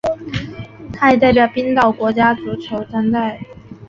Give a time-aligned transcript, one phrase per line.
[0.91, 3.39] 他也代表冰岛国家足球队参赛。